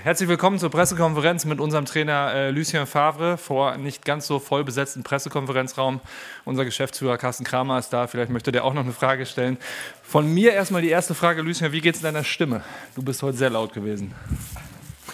Herzlich 0.00 0.28
willkommen 0.28 0.60
zur 0.60 0.70
Pressekonferenz 0.70 1.44
mit 1.44 1.58
unserem 1.58 1.84
Trainer 1.84 2.32
äh, 2.32 2.50
Lucien 2.50 2.86
Favre 2.86 3.36
vor 3.36 3.76
nicht 3.78 4.04
ganz 4.04 4.28
so 4.28 4.38
voll 4.38 4.62
besetzten 4.62 5.02
Pressekonferenzraum. 5.02 6.00
Unser 6.44 6.64
Geschäftsführer 6.64 7.18
Carsten 7.18 7.42
Kramer 7.42 7.80
ist 7.80 7.92
da. 7.92 8.06
Vielleicht 8.06 8.30
möchte 8.30 8.52
der 8.52 8.64
auch 8.64 8.74
noch 8.74 8.84
eine 8.84 8.92
Frage 8.92 9.26
stellen. 9.26 9.58
Von 10.04 10.32
mir 10.32 10.52
erstmal 10.52 10.82
die 10.82 10.88
erste 10.88 11.16
Frage, 11.16 11.42
Lucien. 11.42 11.72
Wie 11.72 11.80
geht 11.80 11.96
es 11.96 12.00
deiner 12.00 12.22
Stimme? 12.22 12.62
Du 12.94 13.02
bist 13.02 13.24
heute 13.24 13.36
sehr 13.36 13.50
laut 13.50 13.72
gewesen. 13.72 14.14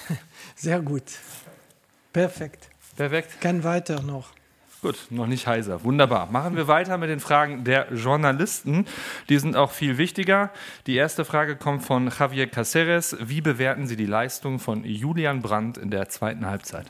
Sehr 0.54 0.80
gut. 0.80 1.04
Perfekt. 2.12 2.68
Perfekt. 2.94 3.40
Kann 3.40 3.64
weiter 3.64 4.02
noch. 4.02 4.26
Gut, 4.84 5.06
noch 5.08 5.26
nicht 5.26 5.46
heiser. 5.46 5.82
Wunderbar. 5.82 6.30
Machen 6.30 6.56
wir 6.56 6.68
weiter 6.68 6.98
mit 6.98 7.08
den 7.08 7.18
Fragen 7.18 7.64
der 7.64 7.90
Journalisten. 7.90 8.84
Die 9.30 9.38
sind 9.38 9.56
auch 9.56 9.70
viel 9.70 9.96
wichtiger. 9.96 10.50
Die 10.86 10.94
erste 10.94 11.24
Frage 11.24 11.56
kommt 11.56 11.82
von 11.82 12.10
Javier 12.10 12.48
Caceres. 12.48 13.16
Wie 13.18 13.40
bewerten 13.40 13.86
Sie 13.86 13.96
die 13.96 14.04
Leistung 14.04 14.58
von 14.58 14.84
Julian 14.84 15.40
Brandt 15.40 15.78
in 15.78 15.90
der 15.90 16.10
zweiten 16.10 16.44
Halbzeit? 16.44 16.84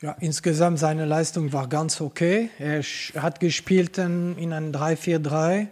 Ja, 0.00 0.16
insgesamt 0.18 0.80
seine 0.80 1.04
Leistung 1.04 1.52
war 1.52 1.68
ganz 1.68 2.00
okay. 2.00 2.50
Er 2.58 2.82
hat 3.22 3.38
gespielt 3.38 3.96
in 3.96 4.52
einem 4.52 4.72
3-4-3 4.72 5.68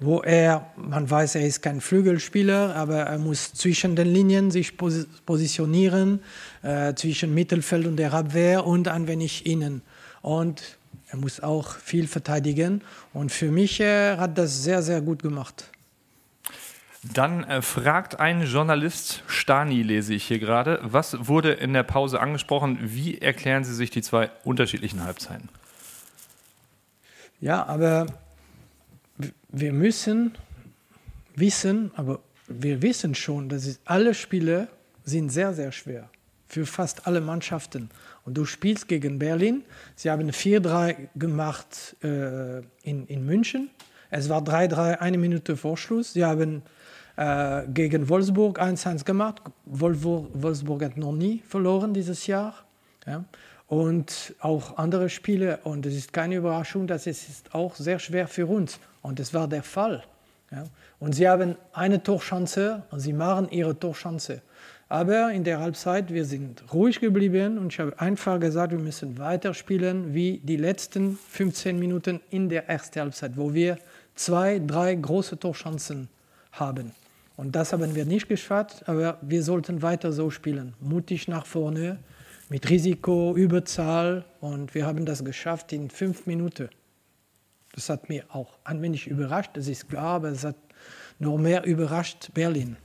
wo 0.00 0.22
er, 0.22 0.66
man 0.76 1.08
weiß, 1.08 1.34
er 1.34 1.46
ist 1.46 1.62
kein 1.62 1.82
Flügelspieler, 1.82 2.74
aber 2.74 3.00
er 3.00 3.18
muss 3.18 3.52
zwischen 3.52 3.96
den 3.96 4.08
Linien 4.08 4.50
sich 4.50 4.78
pos 4.78 5.06
positionieren, 5.26 6.20
äh, 6.62 6.94
zwischen 6.94 7.34
Mittelfeld 7.34 7.86
und 7.86 7.96
der 7.96 8.14
Abwehr 8.14 8.66
und 8.66 8.88
ein 8.88 9.06
wenig 9.06 9.44
innen. 9.46 9.82
Und 10.22 10.78
er 11.08 11.18
muss 11.18 11.40
auch 11.40 11.76
viel 11.76 12.08
verteidigen. 12.08 12.80
Und 13.12 13.30
für 13.30 13.50
mich 13.50 13.80
äh, 13.80 14.16
hat 14.16 14.38
das 14.38 14.62
sehr, 14.62 14.82
sehr 14.82 15.02
gut 15.02 15.22
gemacht. 15.22 15.70
Dann 17.02 17.44
äh, 17.44 17.62
fragt 17.62 18.20
ein 18.20 18.42
Journalist, 18.42 19.22
Stani 19.26 19.82
lese 19.82 20.14
ich 20.14 20.24
hier 20.24 20.38
gerade, 20.38 20.80
was 20.82 21.28
wurde 21.28 21.52
in 21.52 21.72
der 21.72 21.82
Pause 21.82 22.20
angesprochen? 22.20 22.78
Wie 22.80 23.18
erklären 23.18 23.64
Sie 23.64 23.74
sich 23.74 23.90
die 23.90 24.02
zwei 24.02 24.30
unterschiedlichen 24.44 25.02
Halbzeiten? 25.02 25.48
Ja, 27.40 27.64
aber 27.66 28.06
wir 29.48 29.72
müssen 29.72 30.36
wissen, 31.34 31.90
aber 31.94 32.20
wir 32.48 32.82
wissen 32.82 33.14
schon, 33.14 33.48
dass 33.48 33.78
alle 33.84 34.14
Spiele 34.14 34.68
sind 35.04 35.30
sehr, 35.30 35.54
sehr 35.54 35.72
schwer 35.72 36.10
für 36.50 36.66
fast 36.66 37.06
alle 37.06 37.20
Mannschaften. 37.20 37.90
Und 38.24 38.34
du 38.34 38.44
spielst 38.44 38.88
gegen 38.88 39.18
Berlin. 39.18 39.62
Sie 39.94 40.10
haben 40.10 40.30
4-3 40.30 41.08
gemacht 41.14 41.96
äh, 42.02 42.58
in, 42.82 43.06
in 43.06 43.24
München. 43.24 43.70
Es 44.10 44.28
war 44.28 44.42
3-3, 44.42 44.98
eine 44.98 45.16
Minute 45.16 45.56
vor 45.56 45.76
Schluss. 45.76 46.12
Sie 46.12 46.24
haben 46.24 46.62
äh, 47.16 47.62
gegen 47.68 48.08
Wolfsburg 48.08 48.60
1-1 48.60 49.04
gemacht. 49.04 49.42
Wolfsburg, 49.64 50.82
hat 50.82 50.96
noch 50.96 51.12
nie 51.12 51.42
verloren 51.46 51.94
dieses 51.94 52.26
Jahr. 52.26 52.54
Ja. 53.06 53.24
Und 53.70 54.34
auch 54.40 54.78
andere 54.78 55.08
Spiele. 55.08 55.60
Und 55.62 55.86
es 55.86 55.94
ist 55.94 56.12
keine 56.12 56.34
Überraschung, 56.34 56.88
dass 56.88 57.06
es 57.06 57.28
ist 57.28 57.54
auch 57.54 57.76
sehr 57.76 58.00
schwer 58.00 58.26
für 58.26 58.46
uns. 58.46 58.80
Und 59.00 59.20
das 59.20 59.32
war 59.32 59.46
der 59.46 59.62
Fall. 59.62 60.02
Ja. 60.50 60.64
Und 60.98 61.14
sie 61.14 61.28
haben 61.28 61.54
eine 61.72 62.02
Torchance 62.02 62.82
und 62.90 62.98
sie 62.98 63.12
machen 63.12 63.48
ihre 63.50 63.78
Torchance. 63.78 64.42
Aber 64.88 65.30
in 65.30 65.44
der 65.44 65.60
Halbzeit, 65.60 66.12
wir 66.12 66.24
sind 66.24 66.64
ruhig 66.74 66.98
geblieben 66.98 67.58
und 67.58 67.72
ich 67.72 67.78
habe 67.78 67.98
einfach 68.00 68.40
gesagt, 68.40 68.72
wir 68.72 68.78
müssen 68.80 69.16
weiterspielen 69.18 70.14
wie 70.14 70.40
die 70.42 70.56
letzten 70.56 71.16
15 71.16 71.78
Minuten 71.78 72.20
in 72.30 72.48
der 72.48 72.68
ersten 72.68 73.00
Halbzeit, 73.00 73.36
wo 73.36 73.54
wir 73.54 73.78
zwei, 74.16 74.58
drei 74.58 74.96
große 74.96 75.38
Torchancen 75.38 76.08
haben. 76.50 76.90
Und 77.36 77.54
das 77.54 77.72
haben 77.72 77.94
wir 77.94 78.04
nicht 78.04 78.28
geschafft, 78.28 78.82
aber 78.88 79.18
wir 79.22 79.44
sollten 79.44 79.80
weiter 79.80 80.10
so 80.10 80.28
spielen. 80.28 80.74
Mutig 80.80 81.28
nach 81.28 81.46
vorne, 81.46 82.00
mit 82.50 82.68
Risiko, 82.68 83.34
Überzahl 83.36 84.24
und 84.40 84.74
wir 84.74 84.84
haben 84.84 85.06
das 85.06 85.24
geschafft 85.24 85.72
in 85.72 85.88
fünf 85.88 86.26
Minuten. 86.26 86.68
Das 87.72 87.88
hat 87.88 88.08
mir 88.08 88.24
auch 88.28 88.58
ein 88.64 88.82
wenig 88.82 89.06
überrascht, 89.06 89.52
das 89.54 89.68
ist 89.68 89.88
klar, 89.88 90.16
aber 90.16 90.28
es 90.28 90.44
hat 90.44 90.56
noch 91.20 91.38
mehr 91.38 91.64
überrascht 91.64 92.30
Berlin. 92.34 92.76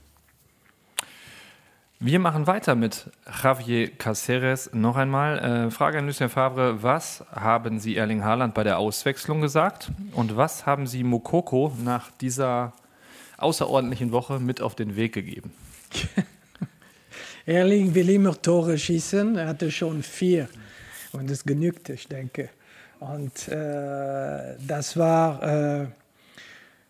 Wir 1.98 2.20
machen 2.20 2.46
weiter 2.46 2.74
mit 2.74 3.10
Javier 3.42 3.90
Caceres. 3.90 4.70
Noch 4.74 4.96
einmal, 4.96 5.38
äh, 5.38 5.70
Frage 5.70 5.98
an 5.98 6.06
Lucien 6.06 6.28
Favre. 6.28 6.82
Was 6.82 7.24
haben 7.32 7.80
Sie 7.80 7.96
Erling 7.96 8.22
Haaland 8.22 8.52
bei 8.52 8.64
der 8.64 8.78
Auswechslung 8.78 9.40
gesagt? 9.40 9.90
Und 10.12 10.36
was 10.36 10.66
haben 10.66 10.86
Sie 10.86 11.02
Mokoko 11.02 11.72
nach 11.82 12.10
dieser 12.10 12.74
außerordentlichen 13.38 14.12
Woche 14.12 14.38
mit 14.38 14.60
auf 14.60 14.74
den 14.74 14.94
Weg 14.94 15.14
gegeben? 15.14 15.52
Erling 17.46 17.94
will 17.94 18.10
immer 18.10 18.40
Tore 18.42 18.76
schießen. 18.76 19.36
Er 19.36 19.46
hatte 19.46 19.70
schon 19.70 20.02
vier. 20.02 20.48
Und 21.12 21.30
es 21.30 21.44
genügt, 21.44 21.88
ich 21.90 22.08
denke. 22.08 22.50
Und 22.98 23.46
äh, 23.46 24.56
das 24.66 24.96
war, 24.96 25.82
äh, 25.82 25.86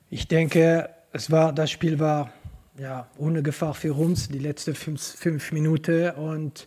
ich 0.08 0.26
denke, 0.26 0.88
es 1.12 1.30
war, 1.30 1.52
das 1.52 1.70
Spiel 1.70 1.98
war 1.98 2.32
ja, 2.78 3.06
ohne 3.18 3.42
Gefahr 3.42 3.74
für 3.74 3.92
uns, 3.92 4.28
die 4.28 4.38
letzten 4.38 4.74
fünf, 4.74 5.02
fünf 5.02 5.52
Minuten. 5.52 6.10
Und 6.12 6.66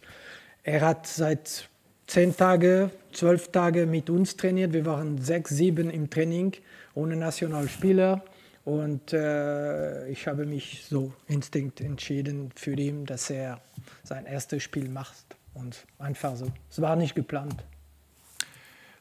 er 0.61 0.81
hat 0.81 1.07
seit 1.07 1.67
zehn 2.05 2.35
Tagen, 2.37 2.91
zwölf 3.11 3.51
Tagen 3.51 3.89
mit 3.89 4.11
uns 4.11 4.37
trainiert. 4.37 4.71
Wir 4.71 4.85
waren 4.85 5.17
sechs, 5.17 5.49
sieben 5.49 5.89
im 5.89 6.11
Training 6.11 6.53
ohne 6.93 7.15
Nationalspieler. 7.15 8.23
Und 8.69 9.13
äh, 9.13 10.07
ich 10.09 10.27
habe 10.27 10.45
mich 10.45 10.85
so 10.87 11.11
instinkt 11.27 11.81
entschieden 11.81 12.51
für 12.53 12.73
ihn, 12.73 13.07
dass 13.07 13.31
er 13.31 13.61
sein 14.03 14.27
erstes 14.27 14.61
Spiel 14.61 14.89
macht. 14.89 15.25
Und 15.55 15.87
einfach 15.97 16.35
so. 16.35 16.51
Es 16.69 16.79
war 16.79 16.95
nicht 16.95 17.15
geplant. 17.15 17.63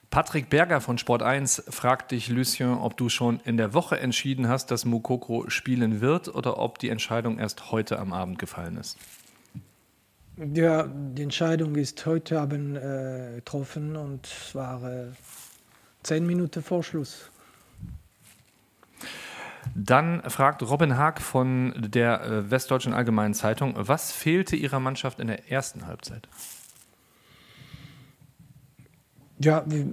Patrick 0.08 0.48
Berger 0.48 0.80
von 0.80 0.96
Sport 0.96 1.22
1 1.22 1.64
fragt 1.68 2.12
dich, 2.12 2.30
Lucien, 2.30 2.78
ob 2.78 2.96
du 2.96 3.10
schon 3.10 3.40
in 3.40 3.58
der 3.58 3.74
Woche 3.74 4.00
entschieden 4.00 4.48
hast, 4.48 4.70
dass 4.70 4.86
Mukoko 4.86 5.50
spielen 5.50 6.00
wird 6.00 6.34
oder 6.34 6.58
ob 6.58 6.78
die 6.78 6.88
Entscheidung 6.88 7.38
erst 7.38 7.70
heute 7.70 7.98
am 7.98 8.14
Abend 8.14 8.38
gefallen 8.38 8.78
ist. 8.78 8.96
Ja, 10.54 10.86
die 10.86 11.24
Entscheidung 11.24 11.76
ist 11.76 12.06
heute 12.06 12.40
Abend 12.40 12.78
äh, 12.78 13.34
getroffen 13.34 13.96
und 13.96 14.24
es 14.26 14.54
war 14.54 14.82
äh, 14.82 15.08
zehn 16.02 16.26
Minuten 16.26 16.62
vor 16.62 16.82
Schluss. 16.82 17.30
Dann 19.74 20.22
fragt 20.28 20.62
Robin 20.62 20.96
Haag 20.96 21.20
von 21.20 21.74
der 21.76 22.22
äh, 22.22 22.50
Westdeutschen 22.50 22.92
Allgemeinen 22.92 23.34
Zeitung, 23.34 23.74
was 23.76 24.12
fehlte 24.12 24.56
Ihrer 24.56 24.80
Mannschaft 24.80 25.20
in 25.20 25.26
der 25.28 25.50
ersten 25.50 25.86
Halbzeit? 25.86 26.28
Ja, 29.40 29.62
wir, 29.66 29.86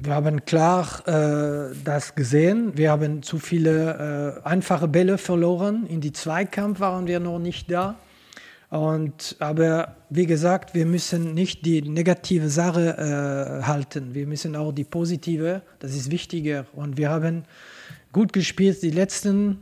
wir 0.00 0.14
haben 0.14 0.44
klar 0.44 0.86
äh, 1.08 1.74
das 1.84 2.14
gesehen. 2.14 2.76
Wir 2.76 2.92
haben 2.92 3.22
zu 3.22 3.40
viele 3.40 4.38
äh, 4.44 4.48
einfache 4.48 4.86
Bälle 4.86 5.18
verloren. 5.18 5.86
In 5.86 6.00
die 6.00 6.12
Zweikampf 6.12 6.78
waren 6.78 7.08
wir 7.08 7.18
noch 7.18 7.40
nicht 7.40 7.70
da. 7.70 7.96
Und, 8.70 9.36
aber 9.40 9.96
wie 10.10 10.26
gesagt, 10.26 10.74
wir 10.74 10.86
müssen 10.86 11.34
nicht 11.34 11.66
die 11.66 11.82
negative 11.82 12.48
Sache 12.48 12.96
äh, 12.96 13.64
halten. 13.64 14.14
Wir 14.14 14.26
müssen 14.26 14.54
auch 14.54 14.72
die 14.72 14.84
positive, 14.84 15.62
das 15.80 15.94
ist 15.94 16.10
wichtiger. 16.10 16.66
Und 16.72 16.96
wir 16.96 17.10
haben 17.10 17.44
gut 18.12 18.32
gespielt 18.32 18.82
die 18.82 18.90
letzten 18.90 19.58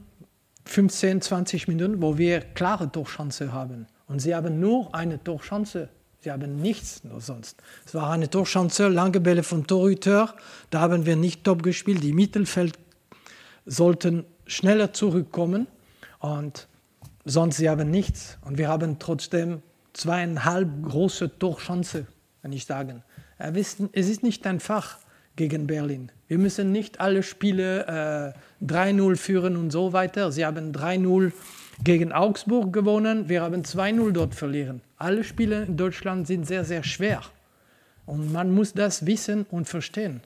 15, 0.67 1.23
20 1.23 1.69
Minuten, 1.69 2.03
wo 2.03 2.19
wir 2.19 2.41
klare 2.41 2.93
Torchance 2.93 3.53
haben. 3.53 3.87
Und 4.07 4.21
sie 4.21 4.35
haben 4.35 4.61
nur 4.61 4.95
eine 4.95 5.23
Torchance 5.23 5.89
Sie 6.21 6.33
haben 6.33 6.57
nichts 6.57 7.05
nur 7.05 7.21
sonst. 7.21 7.63
Es 7.87 7.95
war 7.95 8.11
eine 8.11 8.29
Torchance, 8.29 8.89
lange 8.89 9.21
Bälle 9.21 9.45
von 9.45 9.67
Torhüter. 9.67 10.35
Da 10.71 10.81
haben 10.81 11.07
wir 11.07 11.15
nicht 11.15 11.45
top 11.45 11.63
gespielt. 11.63 12.03
Die 12.03 12.13
Mittelfeld 12.13 12.77
sollten 13.67 14.25
schneller 14.45 14.93
zurückkommen 14.93 15.69
und 16.19 16.67
sonst 17.29 17.59
sie 17.59 17.69
haben 17.69 17.91
nichts. 17.91 18.39
Und 18.45 18.59
wir 18.59 18.69
haben 18.69 18.99
trotzdem 18.99 19.63
zweieinhalb 19.93 20.69
große 20.83 21.39
Torchance, 21.39 22.07
kann 22.43 22.53
ich 22.53 22.67
sagen. 22.67 23.03
Es 23.39 23.79
ist 23.93 24.23
nicht 24.23 24.47
einfach 24.47 24.99
gegen 25.37 25.67
Berlin. 25.67 26.11
Wir 26.27 26.39
müssen 26.39 26.73
nicht 26.73 27.01
alle 27.01 27.23
Spiele 27.23 28.35
äh, 28.61 28.65
3-0 28.65 29.17
führen 29.17 29.57
und 29.57 29.71
so 29.71 29.93
weiter. 29.93 30.33
Sie 30.33 30.45
haben 30.45 30.73
3-0 30.73 31.33
gegen 31.83 32.13
Augsburg 32.13 32.73
gewonnen. 32.73 33.29
Wir 33.29 33.43
haben 33.43 33.63
2-0 33.63 34.13
dort 34.13 34.35
verlieren. 34.35 34.83
Alle 34.97 35.23
Spiele 35.23 35.63
in 35.63 35.77
Deutschland 35.77 36.27
sind 36.27 36.47
sehr, 36.47 36.65
sehr 36.65 36.83
schwer. 36.83 37.23
Und 38.05 38.33
man 38.33 38.53
muss 38.53 38.73
das 38.73 39.07
wissen 39.07 39.47
und 39.51 39.69
verstehen. 39.69 40.23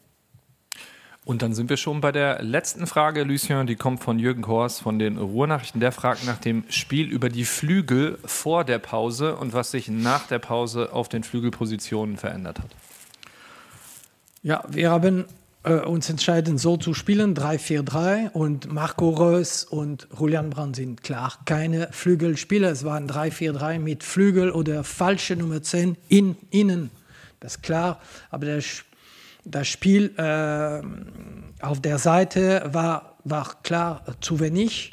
Und 1.24 1.42
dann 1.42 1.54
sind 1.54 1.70
wir 1.70 1.76
schon 1.76 2.00
bei 2.00 2.10
der 2.10 2.42
letzten 2.42 2.88
Frage, 2.88 3.22
Lucien, 3.22 3.68
die 3.68 3.76
kommt 3.76 4.02
von 4.02 4.18
Jürgen 4.18 4.42
Kors 4.42 4.80
von 4.80 4.98
den 4.98 5.18
Ruhrnachrichten. 5.18 5.80
Der 5.80 5.92
fragt 5.92 6.26
nach 6.26 6.38
dem 6.38 6.64
Spiel 6.68 7.08
über 7.08 7.28
die 7.28 7.44
Flügel 7.44 8.18
vor 8.24 8.64
der 8.64 8.80
Pause 8.80 9.36
und 9.36 9.52
was 9.52 9.70
sich 9.70 9.86
nach 9.86 10.26
der 10.26 10.40
Pause 10.40 10.92
auf 10.92 11.08
den 11.08 11.22
Flügelpositionen 11.22 12.16
verändert 12.16 12.58
hat. 12.58 12.70
Ja, 14.42 14.64
wir 14.68 14.90
haben 14.90 15.26
äh, 15.62 15.74
uns 15.74 16.10
entscheiden, 16.10 16.58
so 16.58 16.76
zu 16.76 16.92
spielen, 16.92 17.36
3-4-3 17.36 18.30
und 18.32 18.72
Marco 18.72 19.10
Reus 19.10 19.62
und 19.62 20.08
Julian 20.18 20.50
Brandt 20.50 20.74
sind 20.74 21.04
klar 21.04 21.38
keine 21.44 21.88
Flügelspieler. 21.92 22.72
Es 22.72 22.84
waren 22.84 23.08
3-4-3 23.08 23.78
mit 23.78 24.02
Flügel 24.02 24.50
oder 24.50 24.82
falsche 24.82 25.36
Nummer 25.36 25.62
10 25.62 25.96
in, 26.08 26.36
innen. 26.50 26.90
Das 27.38 27.56
ist 27.56 27.62
klar, 27.62 28.00
aber 28.30 28.46
das, 28.46 28.82
das 29.44 29.68
Spiel 29.68 30.14
äh, 30.16 31.64
auf 31.64 31.80
der 31.80 31.98
Seite 31.98 32.68
war, 32.72 33.16
war 33.24 33.62
klar 33.62 34.04
zu 34.20 34.40
wenig, 34.40 34.92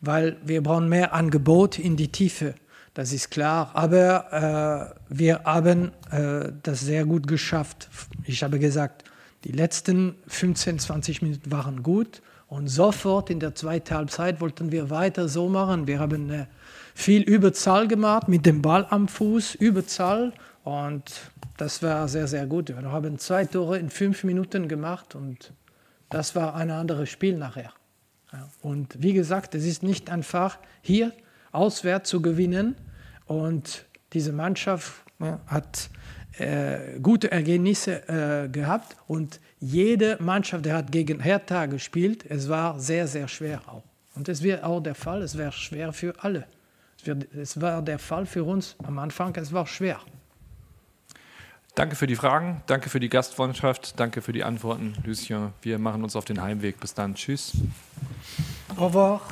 weil 0.00 0.36
wir 0.44 0.62
brauchen 0.62 0.88
mehr 0.88 1.12
Angebot 1.12 1.78
in 1.78 1.96
die 1.96 2.08
Tiefe. 2.08 2.54
Das 2.94 3.12
ist 3.12 3.30
klar, 3.30 3.70
aber 3.74 4.94
äh, 5.08 5.14
wir 5.14 5.44
haben 5.44 5.92
äh, 6.10 6.52
das 6.62 6.80
sehr 6.80 7.04
gut 7.04 7.28
geschafft. 7.28 7.88
Ich 8.24 8.42
habe 8.42 8.58
gesagt, 8.58 9.04
die 9.44 9.52
letzten 9.52 10.16
15, 10.26 10.78
20 10.80 11.22
Minuten 11.22 11.50
waren 11.50 11.82
gut 11.82 12.20
und 12.48 12.66
sofort 12.68 13.30
in 13.30 13.38
der 13.38 13.54
zweiten 13.54 13.94
Halbzeit 13.94 14.40
wollten 14.40 14.72
wir 14.72 14.90
weiter 14.90 15.28
so 15.28 15.48
machen. 15.48 15.86
Wir 15.86 16.00
haben 16.00 16.30
äh, 16.30 16.46
viel 16.94 17.22
Überzahl 17.22 17.86
gemacht 17.86 18.26
mit 18.26 18.44
dem 18.44 18.60
Ball 18.60 18.86
am 18.90 19.06
Fuß, 19.06 19.54
Überzahl 19.54 20.32
und 20.64 21.29
das 21.60 21.82
war 21.82 22.08
sehr, 22.08 22.26
sehr 22.26 22.46
gut. 22.46 22.68
Wir 22.70 22.90
haben 22.90 23.18
zwei 23.18 23.44
Tore 23.44 23.78
in 23.78 23.90
fünf 23.90 24.24
Minuten 24.24 24.66
gemacht 24.66 25.14
und 25.14 25.52
das 26.08 26.34
war 26.34 26.54
ein 26.54 26.70
anderes 26.70 27.10
Spiel 27.10 27.36
nachher. 27.36 27.72
Und 28.62 29.02
wie 29.02 29.12
gesagt, 29.12 29.54
es 29.54 29.66
ist 29.66 29.82
nicht 29.82 30.08
einfach, 30.08 30.58
hier 30.80 31.12
auswärts 31.52 32.08
zu 32.08 32.22
gewinnen 32.22 32.76
und 33.26 33.84
diese 34.14 34.32
Mannschaft 34.32 35.04
hat 35.46 35.90
äh, 36.38 36.98
gute 37.00 37.30
Ergebnisse 37.30 38.08
äh, 38.08 38.48
gehabt 38.48 38.96
und 39.06 39.38
jede 39.58 40.16
Mannschaft, 40.20 40.64
der 40.64 40.76
hat 40.76 40.90
gegen 40.90 41.20
Hertha 41.20 41.66
gespielt, 41.66 42.24
es 42.26 42.48
war 42.48 42.80
sehr, 42.80 43.06
sehr 43.06 43.28
schwer 43.28 43.60
auch. 43.66 43.82
Und 44.14 44.30
es 44.30 44.42
wird 44.42 44.64
auch 44.64 44.80
der 44.80 44.94
Fall, 44.94 45.20
es 45.20 45.36
wäre 45.36 45.52
schwer 45.52 45.92
für 45.92 46.14
alle. 46.22 46.46
Es, 46.98 47.06
wird, 47.06 47.34
es 47.34 47.60
war 47.60 47.82
der 47.82 47.98
Fall 47.98 48.24
für 48.24 48.44
uns 48.44 48.76
am 48.82 48.98
Anfang, 48.98 49.36
es 49.36 49.52
war 49.52 49.66
schwer. 49.66 50.00
Danke 51.80 51.96
für 51.96 52.06
die 52.06 52.14
Fragen, 52.14 52.60
danke 52.66 52.90
für 52.90 53.00
die 53.00 53.08
Gastfreundschaft, 53.08 53.98
danke 53.98 54.20
für 54.20 54.32
die 54.32 54.44
Antworten, 54.44 54.92
Lucien. 55.02 55.54
Wir 55.62 55.78
machen 55.78 56.04
uns 56.04 56.14
auf 56.14 56.26
den 56.26 56.42
Heimweg. 56.42 56.78
Bis 56.78 56.92
dann. 56.92 57.14
Tschüss. 57.14 57.52
Au 58.76 58.88
revoir. 58.88 59.22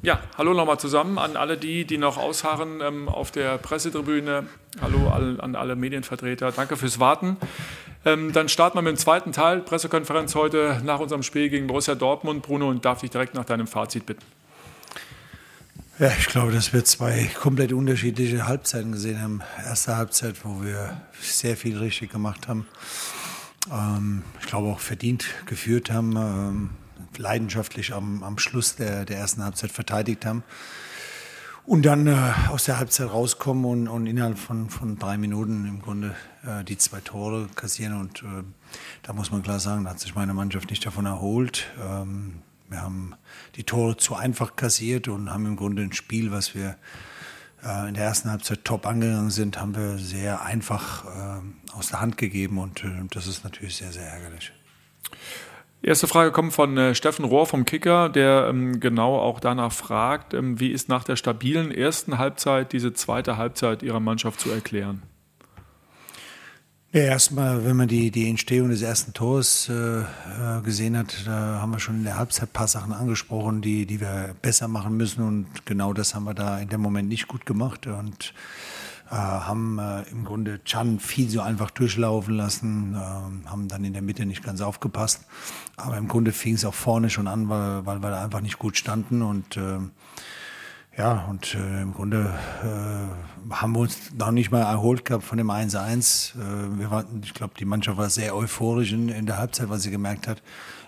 Ja, 0.00 0.20
hallo 0.38 0.54
nochmal 0.54 0.78
zusammen 0.78 1.18
an 1.18 1.36
alle 1.36 1.56
die, 1.56 1.84
die 1.84 1.98
noch 1.98 2.16
ausharren 2.16 2.80
ähm, 2.80 3.08
auf 3.08 3.32
der 3.32 3.58
Pressetribüne. 3.58 4.46
Hallo 4.80 5.10
all, 5.10 5.40
an 5.40 5.56
alle 5.56 5.74
Medienvertreter. 5.74 6.52
Danke 6.52 6.76
fürs 6.76 7.00
Warten. 7.00 7.38
Ähm, 8.04 8.32
dann 8.32 8.48
starten 8.48 8.78
wir 8.78 8.82
mit 8.82 8.92
dem 8.92 8.96
zweiten 8.96 9.32
Teil. 9.32 9.58
Pressekonferenz 9.58 10.36
heute 10.36 10.80
nach 10.84 11.00
unserem 11.00 11.24
Spiel 11.24 11.48
gegen 11.48 11.66
Borussia 11.66 11.96
Dortmund. 11.96 12.44
Bruno, 12.44 12.68
und 12.68 12.84
darf 12.84 13.00
dich 13.00 13.10
direkt 13.10 13.34
nach 13.34 13.46
deinem 13.46 13.66
Fazit 13.66 14.06
bitten. 14.06 14.22
Ja, 16.00 16.10
ich 16.18 16.26
glaube, 16.26 16.50
dass 16.50 16.72
wir 16.72 16.84
zwei 16.84 17.30
komplett 17.40 17.72
unterschiedliche 17.72 18.48
Halbzeiten 18.48 18.90
gesehen 18.90 19.20
haben. 19.22 19.42
Erste 19.64 19.96
Halbzeit, 19.96 20.44
wo 20.44 20.60
wir 20.60 21.00
sehr 21.20 21.56
viel 21.56 21.78
richtig 21.78 22.10
gemacht 22.10 22.48
haben. 22.48 22.66
Ähm, 23.70 24.24
ich 24.40 24.46
glaube 24.46 24.72
auch 24.72 24.80
verdient 24.80 25.24
geführt 25.46 25.92
haben. 25.92 26.16
Ähm, 26.16 26.70
leidenschaftlich 27.16 27.94
am, 27.94 28.24
am 28.24 28.38
Schluss 28.38 28.74
der, 28.74 29.04
der 29.04 29.18
ersten 29.18 29.44
Halbzeit 29.44 29.70
verteidigt 29.70 30.26
haben. 30.26 30.42
Und 31.64 31.86
dann 31.86 32.08
äh, 32.08 32.32
aus 32.48 32.64
der 32.64 32.78
Halbzeit 32.78 33.08
rauskommen 33.08 33.64
und, 33.64 33.86
und 33.86 34.08
innerhalb 34.08 34.36
von, 34.36 34.70
von 34.70 34.98
drei 34.98 35.16
Minuten 35.16 35.64
im 35.64 35.80
Grunde 35.80 36.16
äh, 36.44 36.64
die 36.64 36.76
zwei 36.76 37.02
Tore 37.02 37.48
kassieren. 37.54 38.00
Und 38.00 38.20
äh, 38.24 38.42
da 39.04 39.12
muss 39.12 39.30
man 39.30 39.44
klar 39.44 39.60
sagen, 39.60 39.84
da 39.84 39.90
hat 39.90 40.00
sich 40.00 40.16
meine 40.16 40.34
Mannschaft 40.34 40.70
nicht 40.70 40.84
davon 40.84 41.06
erholt. 41.06 41.66
Ähm, 41.80 42.42
wir 42.74 42.82
haben 42.82 43.14
die 43.54 43.62
Tore 43.62 43.96
zu 43.96 44.16
einfach 44.16 44.56
kassiert 44.56 45.06
und 45.06 45.32
haben 45.32 45.46
im 45.46 45.56
Grunde 45.56 45.82
ein 45.82 45.92
Spiel, 45.92 46.32
was 46.32 46.54
wir 46.54 46.76
äh, 47.64 47.88
in 47.88 47.94
der 47.94 48.04
ersten 48.04 48.30
Halbzeit 48.30 48.64
top 48.64 48.84
angegangen 48.86 49.30
sind, 49.30 49.60
haben 49.60 49.76
wir 49.76 49.98
sehr 49.98 50.42
einfach 50.42 51.04
äh, 51.04 51.76
aus 51.76 51.88
der 51.88 52.00
Hand 52.00 52.18
gegeben. 52.18 52.58
Und 52.58 52.82
äh, 52.82 52.88
das 53.10 53.28
ist 53.28 53.44
natürlich 53.44 53.76
sehr, 53.76 53.92
sehr 53.92 54.06
ärgerlich. 54.06 54.52
Erste 55.82 56.08
Frage 56.08 56.32
kommt 56.32 56.52
von 56.52 56.76
äh, 56.76 56.94
Steffen 56.94 57.24
Rohr 57.24 57.46
vom 57.46 57.64
Kicker, 57.64 58.08
der 58.08 58.48
ähm, 58.48 58.80
genau 58.80 59.18
auch 59.18 59.38
danach 59.38 59.70
fragt, 59.70 60.34
ähm, 60.34 60.58
wie 60.58 60.72
ist 60.72 60.88
nach 60.88 61.04
der 61.04 61.16
stabilen 61.16 61.70
ersten 61.70 62.18
Halbzeit 62.18 62.72
diese 62.72 62.92
zweite 62.92 63.36
Halbzeit 63.36 63.82
Ihrer 63.82 64.00
Mannschaft 64.00 64.40
zu 64.40 64.50
erklären? 64.50 65.02
Ja, 66.94 67.00
erstmal, 67.00 67.64
wenn 67.64 67.76
man 67.76 67.88
die, 67.88 68.12
die 68.12 68.30
Entstehung 68.30 68.68
des 68.68 68.80
ersten 68.80 69.14
Tors 69.14 69.68
äh, 69.68 70.02
äh 70.02 70.04
gesehen 70.62 70.96
hat, 70.96 71.26
da 71.26 71.60
haben 71.60 71.72
wir 71.72 71.80
schon 71.80 71.96
in 71.96 72.04
der 72.04 72.16
Halbzeit 72.16 72.50
ein 72.50 72.52
paar 72.52 72.68
Sachen 72.68 72.92
angesprochen, 72.92 73.62
die, 73.62 73.84
die 73.84 74.00
wir 74.00 74.36
besser 74.40 74.68
machen 74.68 74.96
müssen. 74.96 75.26
Und 75.26 75.66
genau 75.66 75.92
das 75.92 76.14
haben 76.14 76.22
wir 76.22 76.34
da 76.34 76.60
in 76.60 76.68
dem 76.68 76.80
Moment 76.80 77.08
nicht 77.08 77.26
gut 77.26 77.46
gemacht. 77.46 77.88
Und 77.88 78.32
äh, 79.10 79.16
haben 79.16 79.80
äh, 79.80 80.02
im 80.12 80.24
Grunde 80.24 80.62
Chan 80.62 81.00
viel 81.00 81.28
so 81.28 81.40
einfach 81.40 81.72
durchlaufen 81.72 82.36
lassen, 82.36 82.94
äh, 82.94 83.48
haben 83.48 83.66
dann 83.66 83.82
in 83.84 83.92
der 83.92 84.02
Mitte 84.02 84.24
nicht 84.24 84.44
ganz 84.44 84.60
aufgepasst. 84.60 85.24
Aber 85.76 85.96
im 85.96 86.06
Grunde 86.06 86.30
fing 86.30 86.54
es 86.54 86.64
auch 86.64 86.74
vorne 86.74 87.10
schon 87.10 87.26
an, 87.26 87.48
weil, 87.48 87.84
weil 87.86 88.02
wir 88.02 88.10
da 88.10 88.22
einfach 88.22 88.40
nicht 88.40 88.60
gut 88.60 88.76
standen 88.76 89.22
und 89.22 89.56
äh, 89.56 89.80
ja, 90.96 91.26
und 91.28 91.54
äh, 91.54 91.82
im 91.82 91.92
Grunde 91.92 92.32
äh, 92.62 93.52
haben 93.52 93.72
wir 93.72 93.80
uns 93.80 94.12
noch 94.16 94.30
nicht 94.30 94.50
mal 94.50 94.62
erholt 94.62 95.04
gehabt 95.04 95.24
von 95.24 95.38
dem 95.38 95.50
1-1. 95.50 96.34
Äh, 96.34 96.78
wir 96.78 96.90
waren, 96.90 97.20
ich 97.24 97.34
glaube, 97.34 97.54
die 97.58 97.64
Mannschaft 97.64 97.98
war 97.98 98.10
sehr 98.10 98.36
euphorisch 98.36 98.92
in, 98.92 99.08
in, 99.08 99.26
der 99.26 99.38
Halbzeit, 99.38 99.68
weil 99.68 99.78
sie 99.78 99.90
gemerkt 99.90 100.28
hat, 100.28 100.42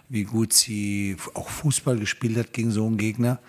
wie 0.09 0.25
gut 0.25 0.53
sie 0.53 1.17
auch 1.35 1.49
Fußball 1.49 1.99
gespielt 1.99 2.37
hat 2.39 2.53
gegen 2.53 2.71
so 2.71 2.87
einen 2.87 2.99
Gegner. 2.99 3.41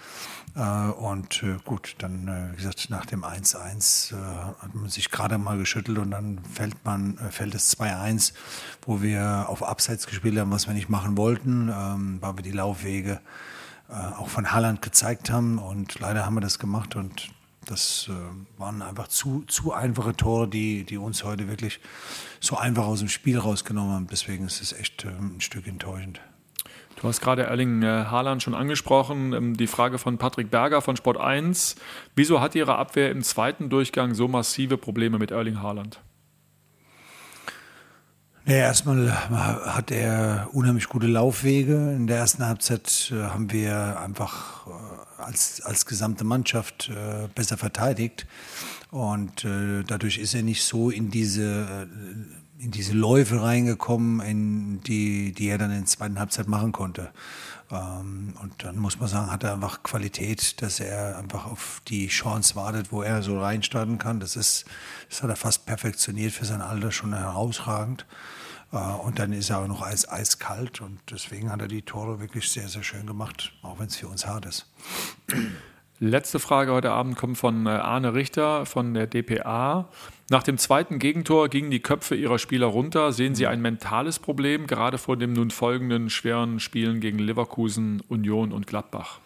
Äh, 0.55 0.89
und 0.89 1.43
äh, 1.43 1.57
gut, 1.63 1.95
dann, 1.99 2.27
äh, 2.27 2.51
wie 2.53 2.57
gesagt, 2.57 2.89
nach 2.89 3.05
dem 3.05 3.23
1-1 3.23 4.15
hat 4.59 4.73
man 4.73 4.89
sich 4.89 5.11
gerade 5.11 5.37
mal 5.37 5.57
geschüttelt 5.57 5.99
und 5.99 6.11
dann 6.11 6.39
fällt, 6.51 6.83
man, 6.83 7.17
fällt 7.29 7.53
es 7.53 7.77
2-1, 7.77 8.33
wo 8.81 9.01
wir 9.03 9.45
auf 9.47 9.61
Abseits 9.61 10.07
gespielt 10.07 10.39
haben, 10.39 10.51
was 10.51 10.65
wir 10.65 10.73
nicht 10.73 10.89
machen 10.89 11.17
wollten, 11.17 11.69
ähm, 11.71 12.17
weil 12.19 12.37
wir 12.37 12.43
die 12.43 12.51
Laufwege 12.51 13.21
auch 13.89 14.27
von 14.27 14.51
Halland 14.51 14.81
gezeigt 14.81 15.29
haben. 15.29 15.59
Und 15.59 15.99
leider 15.99 16.25
haben 16.25 16.35
wir 16.35 16.41
das 16.41 16.59
gemacht 16.59 16.95
und 16.95 17.29
das 17.65 18.09
waren 18.57 18.81
einfach 18.81 19.09
zu, 19.09 19.43
zu 19.47 19.73
einfache 19.73 20.15
Tore, 20.15 20.47
die, 20.47 20.85
die 20.85 20.97
uns 20.97 21.25
heute 21.25 21.49
wirklich 21.49 21.81
so 22.39 22.55
einfach 22.55 22.85
aus 22.85 22.99
dem 22.99 23.09
Spiel 23.09 23.37
rausgenommen 23.37 23.93
haben. 23.93 24.07
Deswegen 24.07 24.45
ist 24.45 24.61
es 24.61 24.71
echt 24.71 25.05
ein 25.05 25.41
Stück 25.41 25.67
enttäuschend. 25.67 26.21
Du 26.99 27.07
hast 27.07 27.21
gerade 27.21 27.43
Erling 27.43 27.83
äh, 27.83 28.05
Haaland 28.05 28.41
schon 28.41 28.55
angesprochen. 28.55 29.33
Ähm, 29.33 29.57
die 29.57 29.67
Frage 29.67 29.99
von 29.99 30.17
Patrick 30.17 30.49
Berger 30.49 30.81
von 30.81 30.97
Sport 30.97 31.17
1. 31.17 31.75
Wieso 32.15 32.41
hat 32.41 32.55
Ihre 32.55 32.75
Abwehr 32.75 33.11
im 33.11 33.21
zweiten 33.21 33.69
Durchgang 33.69 34.15
so 34.15 34.27
massive 34.27 34.77
Probleme 34.77 35.19
mit 35.19 35.29
Erling 35.29 35.61
Haaland? 35.61 36.01
Ja, 38.47 38.55
erstmal 38.55 39.11
hat 39.11 39.91
er 39.91 40.47
unheimlich 40.53 40.87
gute 40.87 41.07
Laufwege. 41.07 41.93
In 41.93 42.07
der 42.07 42.19
ersten 42.19 42.45
Halbzeit 42.45 43.11
äh, 43.13 43.23
haben 43.23 43.51
wir 43.51 43.99
einfach 43.99 44.67
äh, 44.67 45.21
als, 45.21 45.61
als 45.63 45.85
gesamte 45.85 46.23
Mannschaft 46.23 46.89
besser 47.35 47.57
verteidigt. 47.57 48.25
Und 48.89 49.43
dadurch 49.43 50.17
ist 50.19 50.33
er 50.33 50.43
nicht 50.43 50.63
so 50.63 50.89
in 50.89 51.11
diese 51.11 51.89
in 52.59 52.71
diese 52.71 52.93
Läufe 52.93 53.41
reingekommen, 53.41 54.19
in 54.21 54.81
die, 54.83 55.31
die 55.31 55.47
er 55.47 55.57
dann 55.57 55.71
in 55.71 55.79
der 55.79 55.85
zweiten 55.85 56.19
Halbzeit 56.19 56.47
machen 56.47 56.71
konnte. 56.71 57.11
Ähm, 57.71 58.33
und 58.41 58.63
dann 58.63 58.77
muss 58.77 58.99
man 58.99 59.09
sagen, 59.09 59.31
hat 59.31 59.43
er 59.43 59.53
einfach 59.53 59.83
Qualität, 59.83 60.61
dass 60.61 60.79
er 60.79 61.17
einfach 61.17 61.45
auf 61.45 61.81
die 61.87 62.07
Chance 62.07 62.55
wartet, 62.55 62.91
wo 62.91 63.01
er 63.01 63.21
so 63.21 63.39
reinstarten 63.39 63.97
kann. 63.97 64.19
Das 64.19 64.35
ist, 64.35 64.65
das 65.09 65.21
hat 65.21 65.29
er 65.29 65.35
fast 65.35 65.65
perfektioniert 65.65 66.33
für 66.33 66.45
sein 66.45 66.61
Alter 66.61 66.91
schon 66.91 67.13
herausragend. 67.13 68.05
Äh, 68.71 68.77
und 68.77 69.19
dann 69.19 69.33
ist 69.33 69.49
er 69.49 69.59
auch 69.59 69.67
noch 69.67 69.81
eis, 69.81 70.09
eiskalt 70.09 70.81
und 70.81 70.99
deswegen 71.11 71.51
hat 71.51 71.61
er 71.61 71.67
die 71.67 71.81
Tore 71.81 72.19
wirklich 72.19 72.49
sehr, 72.49 72.67
sehr 72.67 72.83
schön 72.83 73.05
gemacht, 73.05 73.53
auch 73.61 73.79
wenn 73.79 73.87
es 73.87 73.97
für 73.97 74.07
uns 74.07 74.25
hart 74.25 74.45
ist. 74.45 74.65
Letzte 75.99 76.39
Frage 76.39 76.73
heute 76.73 76.91
Abend 76.91 77.15
kommt 77.15 77.37
von 77.37 77.65
äh, 77.65 77.69
Arne 77.69 78.13
Richter 78.13 78.65
von 78.65 78.93
der 78.93 79.07
DPA. 79.07 79.89
Nach 80.29 80.43
dem 80.43 80.57
zweiten 80.57 80.99
Gegentor 80.99 81.47
gingen 81.47 81.71
die 81.71 81.79
Köpfe 81.79 82.13
ihrer 82.13 82.37
Spieler 82.37 82.67
runter. 82.67 83.13
Sehen 83.13 83.33
Sie 83.33 83.47
ein 83.47 83.61
mentales 83.61 84.19
Problem, 84.19 84.67
gerade 84.67 84.97
vor 84.97 85.15
dem 85.15 85.31
nun 85.31 85.51
folgenden 85.51 86.09
schweren 86.09 86.59
Spielen 86.59 86.99
gegen 86.99 87.17
Leverkusen, 87.17 88.03
Union 88.09 88.51
und 88.51 88.67
Gladbach? 88.67 89.21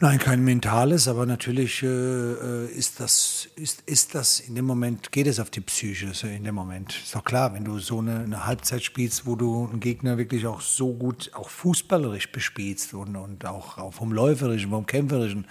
Nein, 0.00 0.20
kein 0.20 0.44
mentales, 0.44 1.08
aber 1.08 1.26
natürlich 1.26 1.82
äh, 1.82 1.86
äh, 1.86 2.66
ist, 2.70 3.00
das, 3.00 3.48
ist, 3.56 3.82
ist 3.84 4.14
das 4.14 4.38
in 4.38 4.54
dem 4.54 4.64
Moment, 4.64 5.10
geht 5.10 5.26
es 5.26 5.40
auf 5.40 5.50
die 5.50 5.60
Psyche 5.60 6.14
so 6.14 6.28
in 6.28 6.44
dem 6.44 6.54
Moment. 6.54 6.94
Ist 7.02 7.16
doch 7.16 7.24
klar, 7.24 7.52
wenn 7.52 7.64
du 7.64 7.80
so 7.80 7.98
eine, 7.98 8.20
eine 8.20 8.46
Halbzeit 8.46 8.84
spielst, 8.84 9.26
wo 9.26 9.34
du 9.34 9.66
einen 9.66 9.80
Gegner 9.80 10.16
wirklich 10.16 10.46
auch 10.46 10.60
so 10.60 10.94
gut, 10.94 11.32
auch 11.34 11.48
fußballerisch 11.48 12.30
bespielst 12.30 12.94
und, 12.94 13.16
und 13.16 13.44
auch, 13.44 13.78
auch 13.78 13.92
vom 13.92 14.12
Läuferischen, 14.12 14.70
vom 14.70 14.86
Kämpferischen. 14.86 15.48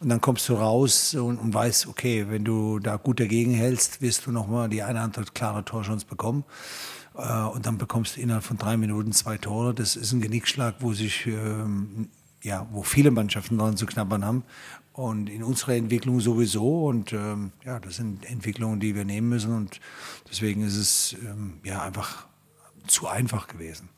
Und 0.00 0.08
dann 0.08 0.22
kommst 0.22 0.48
du 0.48 0.54
raus 0.54 1.14
und, 1.14 1.36
und 1.36 1.52
weißt, 1.52 1.86
okay, 1.86 2.24
wenn 2.30 2.46
du 2.46 2.78
da 2.78 2.96
gut 2.96 3.20
dagegen 3.20 3.52
hältst, 3.52 4.00
wirst 4.00 4.24
du 4.24 4.32
nochmal 4.32 4.70
die 4.70 4.82
eine 4.82 5.02
andere 5.02 5.26
klare 5.34 5.66
Torchance 5.66 6.06
bekommen. 6.06 6.44
Äh, 7.14 7.42
und 7.42 7.66
dann 7.66 7.76
bekommst 7.76 8.16
du 8.16 8.22
innerhalb 8.22 8.44
von 8.44 8.56
drei 8.56 8.78
Minuten 8.78 9.12
zwei 9.12 9.36
Tore. 9.36 9.74
Das 9.74 9.96
ist 9.96 10.12
ein 10.12 10.22
Genickschlag, 10.22 10.76
wo 10.78 10.94
sich 10.94 11.26
ähm, 11.26 12.08
ja, 12.42 12.66
wo 12.72 12.82
viele 12.82 13.10
Mannschaften 13.10 13.58
dran 13.58 13.76
zu 13.76 13.86
knabbern 13.86 14.24
haben. 14.24 14.44
Und 14.92 15.30
in 15.30 15.42
unserer 15.42 15.74
Entwicklung 15.74 16.20
sowieso. 16.20 16.86
Und 16.86 17.12
ähm, 17.12 17.52
ja, 17.64 17.80
das 17.80 17.96
sind 17.96 18.28
Entwicklungen, 18.28 18.78
die 18.78 18.94
wir 18.94 19.04
nehmen 19.04 19.28
müssen. 19.28 19.56
Und 19.56 19.80
deswegen 20.30 20.62
ist 20.62 20.76
es 20.76 21.16
ähm, 21.24 21.60
ja 21.64 21.82
einfach 21.82 22.26
zu 22.86 23.08
einfach 23.08 23.48
gewesen. 23.48 23.88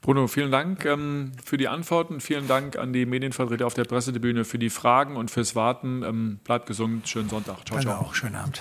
Bruno, 0.00 0.26
vielen 0.26 0.50
Dank 0.50 0.84
ähm, 0.84 1.32
für 1.44 1.56
die 1.56 1.68
Antworten. 1.68 2.20
Vielen 2.20 2.48
Dank 2.48 2.76
an 2.76 2.92
die 2.92 3.06
Medienvertreter 3.06 3.66
auf 3.66 3.74
der 3.74 3.84
Pressetribüne 3.84 4.44
für 4.44 4.58
die 4.58 4.70
Fragen 4.70 5.16
und 5.16 5.30
fürs 5.30 5.54
Warten. 5.54 6.02
Ähm, 6.02 6.40
bleibt 6.42 6.66
gesund. 6.66 7.08
Schönen 7.08 7.28
Sonntag. 7.28 7.66
Ciao, 7.66 7.78
Danke 7.78 7.90
ciao. 7.90 8.00
auch. 8.00 8.14
Schönen 8.14 8.34
Abend. 8.36 8.60